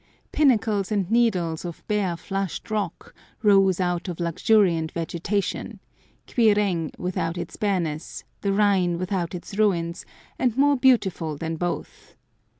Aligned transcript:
Pinnacles 0.31 0.91
and 0.91 1.11
needles 1.11 1.63
of 1.63 1.83
bare, 1.87 2.17
flushed 2.17 2.71
rock 2.71 3.13
rose 3.43 3.79
out 3.79 4.07
of 4.07 4.19
luxuriant 4.19 4.91
vegetation—Quiraing 4.93 6.89
without 6.97 7.37
its 7.37 7.55
bareness, 7.55 8.23
the 8.41 8.51
Rhine 8.51 8.97
without 8.97 9.35
its 9.35 9.55
ruins, 9.59 10.03
and 10.39 10.57
more 10.57 10.75
beautiful 10.75 11.37
than 11.37 11.55
both. 11.55 12.15